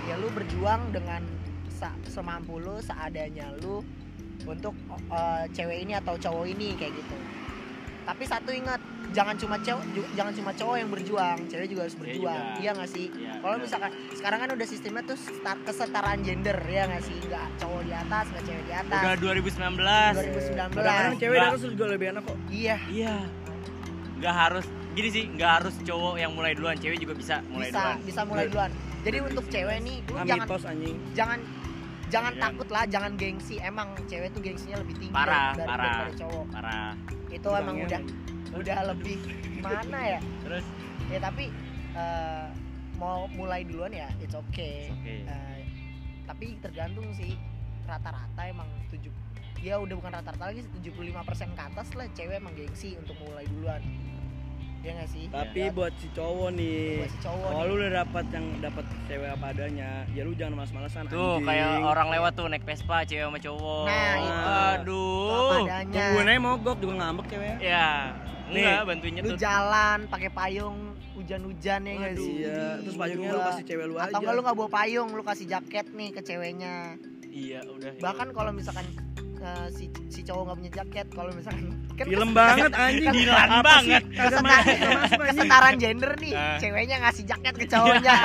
ya 0.04 0.14
lu 0.16 0.28
berjuang 0.32 0.82
dengan 0.90 1.22
sa- 1.70 2.00
semampu 2.04 2.58
lu 2.58 2.80
seadanya 2.80 3.52
lu 3.60 3.84
untuk 4.44 4.72
uh, 5.08 5.44
cewek 5.52 5.84
ini 5.84 5.94
atau 5.94 6.16
cowok 6.16 6.48
ini 6.48 6.74
kayak 6.74 6.90
gitu 6.92 7.16
tapi 8.02 8.24
satu 8.24 8.50
ingat 8.50 8.80
jangan 9.14 9.34
cuma 9.34 9.56
cowok 9.56 9.82
ju- 9.88 10.10
jangan 10.12 10.32
cuma 10.32 10.50
cowok 10.52 10.76
yang 10.76 10.90
berjuang 10.90 11.38
cewek 11.46 11.66
juga 11.66 11.80
harus 11.80 11.94
Iya 11.94 12.02
berjuang 12.02 12.34
juga. 12.42 12.58
iya 12.58 12.70
nggak 12.72 12.90
sih 12.90 13.06
Iya, 13.08 13.32
kalau 13.38 13.56
misalkan 13.56 13.90
sekarang 14.12 14.38
kan 14.40 14.48
udah 14.50 14.66
sistemnya 14.66 15.02
tuh 15.04 15.16
seta- 15.16 15.62
kesetaraan 15.62 16.20
gender 16.20 16.58
ya 16.60 16.82
nggak 16.84 17.02
sih 17.02 17.16
nggak 17.22 17.46
cowok 17.56 17.80
di 17.80 17.92
atas 17.94 18.24
nggak 18.28 18.44
cewek 18.44 18.64
di 18.64 18.74
atas 18.74 19.00
udah 19.00 19.14
2019. 19.16 20.12
2019 20.12 20.74
Kadang-kadang 20.74 21.14
cewek 21.16 21.38
atas 21.40 21.62
juga 21.64 21.84
lebih 21.88 22.06
enak 22.10 22.22
kok. 22.24 22.36
iya 22.48 22.76
Iya. 22.86 23.14
Nggak 24.16 24.34
harus 24.34 24.66
gini 24.90 25.08
sih, 25.08 25.24
nggak 25.28 25.50
harus 25.52 25.74
cowok 25.80 26.14
yang 26.16 26.30
mulai 26.32 26.52
duluan, 26.52 26.76
cewek 26.76 26.98
juga 26.98 27.14
bisa 27.14 27.42
mulai 27.44 27.66
bisa 27.66 27.78
duluan. 27.80 27.96
bisa 28.02 28.20
mulai 28.24 28.44
duluan 28.46 28.70
jadi 29.00 29.18
untuk 29.20 29.44
cewek 29.46 29.78
nih 29.80 29.96
lu 30.02 30.12
Ah, 30.12 30.24
jangan 30.24 30.46
mitos 30.48 30.64
anjing. 30.64 30.96
jangan 31.12 31.38
jangan 32.06 32.32
Iya. 32.32 32.40
takut 32.40 32.68
lah 32.68 32.84
jangan 32.86 33.12
gengsi 33.14 33.54
emang 33.60 33.88
cewek 34.04 34.28
tuh 34.30 34.40
gengsinya 34.40 34.78
lebih 34.78 34.94
tinggi 34.96 35.12
Parah, 35.12 35.50
dari, 35.52 35.66
parah. 35.66 35.84
daripada 35.84 36.12
cowok 36.16 36.46
Parah. 36.48 36.90
itu 37.28 37.48
emang 37.50 37.74
Bilangnya 37.76 37.86
udah 37.86 38.00
udah 38.54 38.78
lebih 38.90 39.16
gimana 39.50 39.98
ya 40.08 40.20
Terus 40.42 40.64
ya 41.06 41.18
tapi 41.18 41.44
eh, 41.92 42.46
mau 42.94 43.26
mulai 43.28 43.62
duluan 43.62 43.90
ya 43.90 44.08
it's 44.18 44.32
okay 44.32 44.88
oke. 44.90 45.14
Eh, 45.26 45.58
tapi 46.24 46.56
tergantung 46.58 47.10
sih 47.12 47.34
rata-rata 47.84 48.42
emang 48.44 48.66
tujuh 48.88 49.12
ya 49.60 49.76
udah 49.76 49.96
bukan 49.96 50.12
rata-rata 50.14 50.52
lagi 50.52 50.60
75% 50.78 51.56
ke 51.56 51.62
atas 51.62 51.88
lah 51.92 52.06
cewek 52.12 52.36
emang 52.36 52.52
gengsi 52.52 52.96
untuk 52.96 53.16
mulai 53.18 53.44
duluan 53.44 53.80
ya 54.84 54.92
nggak 54.92 55.08
sih 55.08 55.24
Tapi 55.32 55.58
Ya, 55.58 55.72
buat 55.72 55.92
si 55.96 56.12
cowok 56.12 56.48
nih, 56.52 57.00
buat 57.00 57.08
si 57.08 57.18
cowok 57.24 57.48
kalau 57.48 57.64
lu 57.64 57.74
udah 57.80 57.92
dapat 58.04 58.24
yang 58.36 58.46
dapat 58.60 58.84
cewek 59.08 59.28
apa 59.32 59.46
adanya, 59.48 59.90
ya 60.12 60.22
lu 60.28 60.36
jangan 60.36 60.60
malas-malasan 60.60 61.08
Tuh 61.08 61.40
anjing. 61.40 61.48
kayak 61.48 61.68
orang 61.80 62.08
lewat 62.12 62.32
tuh 62.36 62.46
naik 62.52 62.64
Vespa 62.68 63.00
cewek 63.02 63.24
sama 63.24 63.38
cowok. 63.40 63.84
Nah, 63.88 64.12
itu. 64.20 64.32
Aduh. 64.44 65.32
apa 65.32 65.54
adanya 65.56 66.04
Tungguin 66.04 66.28
aja 66.28 66.36
mogok 66.38 66.76
juga 66.76 66.94
ngambek 67.00 67.26
cewek. 67.32 67.54
Ya. 67.64 67.88
Nih, 68.46 68.60
Enggak 68.62 68.82
bantuin 68.84 69.12
lu 69.12 69.18
nyetut. 69.18 69.38
jalan 69.38 69.98
pakai 70.06 70.30
payung 70.30 70.78
hujan-hujan 71.14 71.80
ya 71.80 71.92
nggak 71.94 72.14
sih 72.14 72.32
Iya, 72.38 72.62
terus 72.78 72.94
payungnya 72.94 73.30
lu 73.30 73.40
kasih 73.42 73.64
cewek 73.64 73.86
lu 73.86 73.94
aja. 73.94 74.04
atau 74.06 74.18
enggak 74.18 74.32
lu 74.32 74.40
nggak 74.42 74.56
bawa 74.56 74.70
payung 74.70 75.08
lu 75.10 75.22
kasih 75.22 75.46
jaket 75.48 75.86
nih 75.90 76.10
ke 76.10 76.20
ceweknya 76.20 76.74
Iya, 77.26 77.60
udah. 77.66 77.92
bahkan 77.98 78.28
kalau 78.30 78.50
misalkan 78.50 78.84
eh, 79.36 79.68
si 79.70 79.84
si 80.08 80.20
cowok 80.20 80.42
nggak 80.44 80.56
punya 80.56 80.72
jaket 80.74 81.06
kalau 81.10 81.30
misalkan 81.30 81.64
kan 81.92 82.06
Film 82.06 82.30
banget 82.32 82.72
anjing. 82.74 83.12
Dilan 83.12 83.48
Apa 83.48 83.60
banget. 83.62 84.02
kesetaraan 85.20 85.74
gender 85.76 86.12
nih 86.16 86.32
Ah. 86.32 86.56
ceweknya 86.56 86.96
ngasih 87.00 87.24
jaket 87.24 87.54
ke 87.54 87.66
cowoknya 87.66 88.16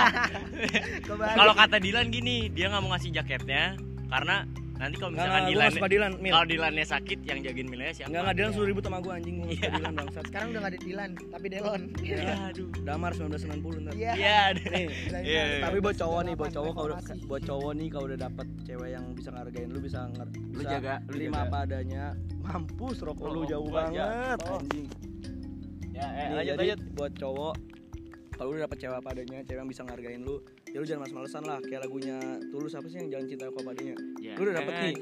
Kebalik. 1.05 1.35
Kalau 1.35 1.53
kata 1.53 1.77
Dilan 1.77 2.07
gini, 2.07 2.49
dia 2.49 2.65
nggak 2.67 2.81
mau 2.81 2.91
ngasih 2.91 3.11
jaketnya 3.13 3.75
karena 4.07 4.35
nanti 4.79 4.95
kalau 4.95 5.11
misalkan 5.11 5.29
enggak, 5.29 5.43
gua 5.43 5.51
Dilan 5.51 5.71
suka 5.71 5.87
Dilan, 5.87 6.11
Mil. 6.17 6.31
kalau 6.31 6.47
Dilannya 6.47 6.85
sakit 6.85 7.19
yang 7.21 7.39
jagain 7.41 7.67
Milnya 7.67 7.91
siapa? 7.91 8.07
Enggak, 8.07 8.21
enggak 8.21 8.35
Dilan 8.35 8.51
suruh 8.51 8.67
ribut 8.67 8.81
sama 8.81 8.97
gua 8.99 9.13
anjing, 9.13 9.35
gua 9.37 9.47
suka 9.49 9.71
Dilan 9.73 9.93
bangsat. 9.93 10.23
sekarang 10.25 10.47
udah 10.49 10.59
nggak 10.59 10.71
ada 10.71 10.79
Dilan 10.81 11.09
tapi 11.27 11.45
Delon 11.47 11.81
Iya, 11.99 12.17
aduh. 12.47 12.67
Damar 12.81 13.11
1990 13.11 13.59
ntar. 13.81 13.93
iya 13.93 14.11
Iya, 14.15 14.39
Iya, 14.55 14.87
gila. 14.87 15.19
iya. 15.21 15.43
tapi 15.59 15.77
buat 15.79 15.95
cowok 15.95 16.21
nih, 16.23 16.35
buat 16.35 16.51
cowok 16.51 16.71
kalau 16.73 16.87
udah 16.87 16.99
buat 17.25 17.41
cowok 17.43 17.71
nih 17.75 17.87
kalau 17.89 18.05
udah 18.07 18.19
dapet 18.21 18.47
cewek 18.63 18.89
yang 18.89 19.05
bisa 19.11 19.29
ngargain 19.29 19.67
lu 19.67 19.79
bisa 19.79 19.99
nger, 20.07 20.27
Lu 20.49 20.61
jaga, 20.63 20.93
lu 21.03 21.11
terima 21.13 21.35
jaga. 21.35 21.45
apa 21.45 21.57
adanya. 21.61 22.05
Mampus 22.39 22.97
rokok 22.99 23.27
lu 23.27 23.39
Oh, 23.39 23.45
jauh 23.45 23.69
banget 23.69 24.39
anjing. 24.41 24.87
Ya, 25.91 26.07
eh, 26.07 26.27
lanjut 26.31 26.47
jadi 26.55 26.67
lanjut. 26.69 26.79
buat 26.93 27.13
cowok 27.13 27.55
kalau 28.31 28.49
lu 28.49 28.59
dapet 28.61 28.77
cewek 28.79 28.97
apa 28.97 29.09
adanya, 29.11 29.37
cewek 29.43 29.59
yang 29.59 29.67
bisa 29.67 29.83
ngargain 29.83 30.21
lu, 30.21 30.39
ya 30.69 30.77
lu 30.77 30.85
jangan 30.85 31.01
males-malesan 31.01 31.43
lah 31.43 31.57
kayak 31.59 31.81
lagunya 31.81 32.17
Tulus 32.47 32.73
apa 32.73 32.85
sih 32.85 32.97
yang 32.97 33.09
jangan 33.09 33.25
cinta 33.27 33.43
aku 33.45 33.57
apa 33.59 33.69
adanya. 33.73 33.95
Ya, 34.17 34.33
Lu 34.33 34.41
udah 34.43 34.55
dapet 34.55 34.73
nih. 34.75 34.93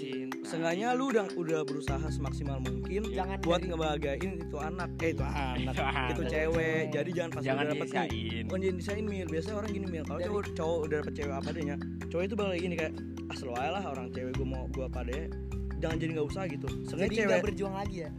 Seenggaknya 0.42 0.88
lu 0.94 1.04
udah 1.10 1.26
udah 1.34 1.60
berusaha 1.64 2.08
semaksimal 2.08 2.58
mungkin 2.60 3.02
Jangan 3.06 3.38
buat 3.42 3.60
dari- 3.60 3.70
ngebahagiain 3.70 4.32
itu 4.40 4.58
anak, 4.58 4.90
eh 4.98 5.12
itu 5.12 5.24
anak, 5.24 5.76
Itu 6.12 6.24
cewek. 6.24 6.84
Jadi 6.90 7.10
jangan 7.12 7.30
pas 7.30 7.42
Jangan 7.44 7.64
udah 7.64 7.74
dapet 7.74 7.88
nih, 8.08 8.42
bukan 8.44 8.60
jadi 8.60 8.74
disain 8.74 9.04
mil 9.04 9.28
biasanya 9.28 9.56
orang 9.58 9.72
gini 9.72 9.88
mil 9.88 10.04
kalau 10.04 10.20
cowok 10.22 10.44
cowok 10.54 10.78
udah 10.82 10.98
dapet 11.04 11.14
cewek 11.14 11.34
apa 11.34 11.50
adanya 11.50 11.76
cowok 12.08 12.24
itu 12.24 12.34
bakal 12.34 12.54
gini 12.54 12.76
kayak 12.76 12.94
ah 13.28 13.36
selalu 13.36 13.56
aja 13.58 13.70
lah 13.70 13.84
orang 13.86 14.08
cewek 14.10 14.32
gue 14.34 14.48
mau 14.48 14.64
gue 14.72 14.84
apa 14.84 15.00
adanya 15.04 15.26
jangan 15.78 15.96
jadi 16.00 16.12
nggak 16.16 16.28
usah 16.28 16.44
gitu. 16.48 16.68
Sengaja 16.86 17.12
cewek 17.12 17.42
berjuang 17.44 17.76
lagi 17.76 17.98
ya 18.02 18.10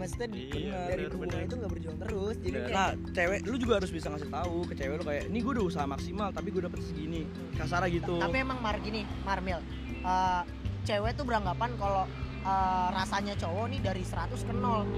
maksudnya 0.00 0.28
Iya, 0.30 0.78
dari 0.86 1.02
bener, 1.02 1.10
hubungan 1.10 1.28
bener. 1.30 1.44
itu 1.44 1.54
nggak 1.54 1.70
berjuang 1.70 1.96
terus 1.98 2.34
jadi 2.38 2.48
Bener. 2.50 2.64
kayak 2.64 2.74
nah 2.74 2.90
cewek 3.12 3.38
lu 3.44 3.56
juga 3.56 3.72
harus 3.76 3.90
bisa 3.90 4.06
ngasih 4.08 4.30
tahu 4.30 4.56
ke 4.64 4.74
cewek 4.74 4.94
lu 4.94 5.04
kayak 5.04 5.22
ini 5.26 5.38
gue 5.38 5.52
udah 5.52 5.64
usaha 5.66 5.86
maksimal 5.86 6.28
tapi 6.30 6.48
gue 6.48 6.62
dapet 6.62 6.80
segini 6.82 7.22
kasar 7.54 7.84
gitu 7.86 8.14
tapi 8.18 8.36
emang 8.38 8.58
mar 8.58 8.76
gini 8.78 9.04
marmil 9.20 9.60
eh, 10.00 10.40
cewek 10.82 11.12
tuh 11.12 11.22
beranggapan 11.22 11.70
kalau 11.76 12.08
eh, 12.40 12.86
rasanya 12.90 13.36
cowok 13.36 13.64
nih 13.68 13.80
dari 13.82 14.02
100 14.02 14.32
ke 14.32 14.52
0 14.52 14.88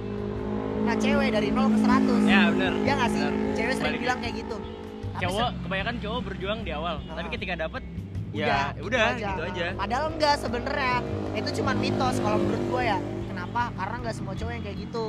nah 0.82 0.94
cewek 0.97 1.28
dari 1.30 1.49
0 1.49 1.68
ke 1.68 1.78
100 1.80 2.25
Ya, 2.25 2.42
benar. 2.49 2.73
ya 2.80 2.92
nggak 2.97 3.11
sih 3.11 3.23
Benar. 3.23 3.35
cewek 3.52 3.75
sering 3.75 3.90
Balik. 3.92 4.02
bilang 4.02 4.18
kayak 4.18 4.35
gitu 4.38 4.56
Tapi 5.12 5.23
Cowok 5.23 5.50
kebanyakan 5.61 5.94
cowok 5.99 6.21
berjuang 6.25 6.59
di 6.62 6.73
awal, 6.73 6.97
Ah. 7.02 7.14
tapi 7.14 7.28
ketika 7.30 7.54
dapet 7.59 7.82
Udah, 8.32 8.40
ya 8.40 8.73
gitu 8.73 8.88
udah 8.88 9.02
aja. 9.06 9.28
gitu 9.28 9.42
aja. 9.44 9.66
Padahal 9.76 10.04
enggak 10.09 10.35
sebenarnya. 10.40 10.97
Itu 11.37 11.49
cuma 11.52 11.73
mitos 11.75 12.16
kalau 12.16 12.40
menurut 12.40 12.64
gue 12.64 12.82
ya. 12.82 12.99
Kenapa? 13.33 13.62
Karena 13.73 13.97
nggak 13.99 14.15
semua 14.15 14.35
cowok 14.35 14.53
yang 14.53 14.62
kayak 14.62 14.79
gitu. 14.79 15.05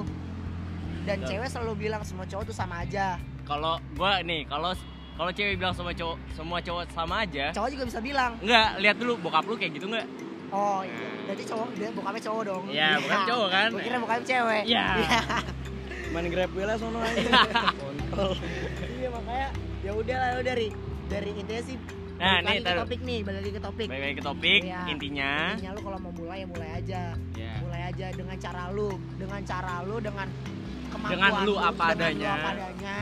Dan 1.04 1.18
Betul. 1.18 1.30
cewek 1.30 1.48
selalu 1.50 1.74
bilang 1.78 2.02
semua 2.02 2.24
cowok 2.24 2.44
tuh 2.48 2.56
sama 2.56 2.76
aja. 2.80 3.20
Kalau 3.44 3.76
gua 3.94 4.24
nih, 4.24 4.48
kalau 4.48 4.72
kalau 5.14 5.30
cewek 5.30 5.60
bilang 5.60 5.76
sama 5.76 5.92
cowok 5.92 6.16
semua 6.32 6.58
cowok 6.58 6.84
sama 6.90 7.16
aja, 7.22 7.46
Cowok 7.52 7.70
juga 7.70 7.84
bisa 7.86 8.00
bilang. 8.00 8.32
enggak, 8.40 8.70
lihat 8.80 8.96
dulu 8.96 9.14
bokap 9.20 9.44
lu 9.44 9.54
kayak 9.54 9.76
gitu 9.76 9.86
enggak? 9.86 10.08
Oh 10.50 10.80
iya. 10.82 11.10
Berarti 11.24 11.44
cowok 11.44 11.68
dia 11.76 11.90
bokapnya 11.92 12.22
cowok 12.24 12.42
dong. 12.44 12.64
Iya, 12.72 12.90
bukan 12.98 13.20
cowok 13.28 13.48
kan? 13.50 13.68
Gue 13.70 13.82
kira 13.84 13.98
bokapnya 14.00 14.26
cewek. 14.26 14.64
Iya. 14.66 14.86
main 16.14 16.30
grab 16.30 16.54
wheel 16.54 16.70
sono 16.78 17.02
aja 17.02 17.26
kontol 17.82 18.38
iya 18.94 19.10
makanya 19.10 19.50
ya 19.82 19.92
udah 19.92 20.14
lah 20.14 20.30
udah 20.38 20.46
dari 20.46 20.68
dari 21.10 21.30
intinya 21.34 21.64
sih 21.66 21.78
Nah, 22.14 22.38
balik 22.38 22.46
nih, 22.46 22.46
lagi 22.46 22.54
ke 22.54 22.68
taruh. 22.70 22.82
topik 22.86 23.00
nih 23.02 23.20
balik 23.20 23.40
lagi 23.42 23.52
ke 23.52 23.62
topik 23.66 23.88
Baik 23.90 24.02
lagi 24.06 24.14
ke 24.14 24.24
topik, 24.24 24.62
Iya. 24.62 24.80
intinya 24.86 25.32
intinya 25.50 25.72
lu 25.74 25.82
kalau 25.82 25.98
mau 25.98 26.14
mulai 26.14 26.38
ya 26.38 26.48
mulai 26.48 26.70
aja 26.78 27.02
ya. 27.34 27.54
mulai 27.60 27.73
aja 27.94 28.08
dengan 28.10 28.36
cara 28.36 28.64
lu 28.70 28.90
dengan 29.16 29.42
cara 29.44 29.74
lu 29.84 29.96
dengan 29.98 30.28
kemampuan 30.90 31.12
Dengan 31.14 31.32
lu 31.46 31.56
apa 31.56 31.86
dengan 31.88 31.94
lu 31.94 32.02
adanya. 32.18 32.32
apa 32.34 32.50
adanya 32.52 32.98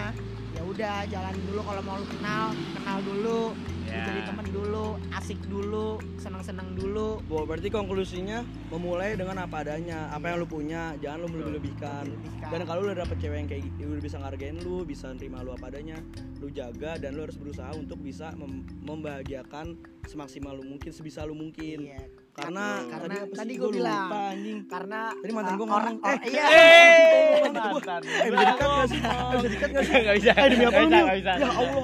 ya 0.51 0.61
udah 0.61 0.95
jalan 1.07 1.35
dulu 1.41 1.59
kalau 1.63 1.81
mau 1.81 1.95
lu 1.95 2.07
kenal 2.09 2.43
kenal 2.75 2.97
dulu 3.01 3.41
Ya. 3.81 4.07
jadi 4.07 4.23
temen 4.23 4.47
dulu 4.47 4.85
asik 5.11 5.35
dulu 5.51 5.99
seneng 6.15 6.39
seneng 6.39 6.79
dulu 6.79 7.19
Wah, 7.27 7.43
berarti 7.43 7.67
konklusinya 7.67 8.39
memulai 8.71 9.19
dengan 9.19 9.35
apa 9.37 9.67
adanya 9.67 10.07
apa 10.07 10.31
yang 10.31 10.39
lu 10.39 10.47
punya 10.47 10.95
jangan 10.95 11.19
lu 11.19 11.27
melebih-lebihkan 11.27 12.07
Lebihkan. 12.07 12.49
dan 12.55 12.61
kalau 12.63 12.79
lu 12.79 12.87
udah 12.87 13.03
dapet 13.03 13.19
cewek 13.19 13.37
yang 13.37 13.49
kayak 13.51 13.67
gitu 13.67 13.99
bisa 13.99 14.15
ngargain 14.15 14.55
lu 14.63 14.87
bisa 14.87 15.11
nerima 15.11 15.43
lu 15.43 15.51
apa 15.51 15.67
adanya 15.67 15.99
lu 16.39 16.47
jaga 16.49 16.95
dan 16.95 17.19
lu 17.19 17.27
harus 17.27 17.35
berusaha 17.35 17.67
untuk 17.75 17.99
bisa 17.99 18.31
mem- 18.33 18.63
membahagiakan 18.79 19.75
semaksimal 20.07 20.55
lu 20.55 20.63
mungkin 20.69 20.91
sebisa 20.91 21.27
lu 21.27 21.35
mungkin 21.35 21.83
iya 21.83 21.99
karena 22.31 22.65
karena 22.87 23.15
tadi 23.29 23.51
gue 23.53 23.61
Gua 23.61 23.69
bilang 23.73 24.07
lupa, 24.07 24.19
anjing 24.31 24.59
karena 24.65 24.99
Tadi 25.13 25.31
mantan 25.31 25.51
uh, 25.51 25.55
orang 25.67 25.93
ngomong, 25.93 26.07
eh, 26.07 26.17
iya 26.25 26.43
Eh, 26.47 27.39
mantan 27.43 27.61
gua. 27.61 27.71
mantan. 27.73 28.01
eh 28.01 28.29
bisa 28.31 28.45
dikat 28.45 28.69
gak 28.71 28.87
sih 28.87 28.99
eh 29.01 29.35
bisa 29.35 29.49
dikat 29.49 29.69
gak 29.69 29.81
sih 29.81 29.93
Enggak 29.93 30.15
bisa. 30.15 30.31
eh 30.31 30.47
demi 30.47 30.63
apa 30.63 30.77
lu 30.77 30.87
Nggak 30.87 31.05
ya 31.11 31.49
Allah 31.51 31.83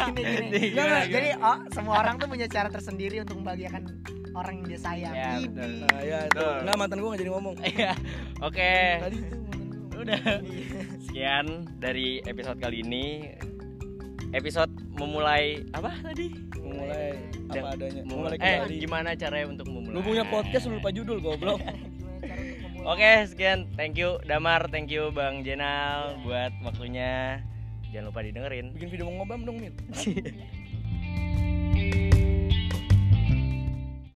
Nggak, 0.00 0.84
nggak. 0.86 1.02
jadi 1.06 1.28
oh, 1.38 1.56
semua 1.70 1.94
orang 1.98 2.14
tuh 2.16 2.26
punya 2.26 2.46
cara 2.46 2.68
tersendiri 2.68 3.18
untuk 3.18 3.36
membahagiakan 3.36 3.82
orang 4.32 4.52
yang 4.56 4.66
dia 4.66 4.78
sayang 4.80 5.12
Ya, 5.12 5.30
betul. 5.38 5.70
nah 5.82 6.00
ya 6.00 6.18
itu 6.24 6.40
nggak 6.62 6.76
mantan 6.76 6.96
gua 6.98 7.08
gak 7.10 7.20
jadi 7.20 7.30
ngomong 7.30 7.54
Iya. 7.62 7.90
Oke. 8.40 8.72
tadi 9.00 9.16
itu 9.18 9.36
Udah. 9.92 10.20
Sekian 11.02 11.46
dari 11.76 12.22
episode 12.22 12.56
kali 12.56 12.80
ini. 12.80 13.04
episode 14.30 14.70
memulai 14.90 15.62
apa 15.70 15.94
tadi? 16.00 16.49
Memulai 16.70 17.06
apa 17.50 17.68
adanya. 17.74 18.02
Memulai 18.06 18.36
eh 18.38 18.58
gimana 18.78 19.08
caranya 19.18 19.46
untuk 19.50 19.66
memulai? 19.68 19.94
Lu 19.94 20.00
punya 20.06 20.24
podcast 20.26 20.64
lu 20.70 20.78
lupa 20.78 20.90
judul 20.94 21.18
goblok. 21.18 21.60
Oke, 22.90 23.10
sekian. 23.28 23.68
Thank 23.76 24.00
you 24.00 24.16
Damar, 24.24 24.70
thank 24.72 24.88
you 24.88 25.12
Bang 25.12 25.44
Jenal 25.44 26.16
buat 26.24 26.54
waktunya. 26.64 27.44
Jangan 27.90 28.14
lupa 28.14 28.22
didengerin. 28.22 28.70
Bikin 28.72 28.88
video 28.88 29.10
ngobam 29.10 29.42
dong, 29.42 29.58
Min. 29.58 29.74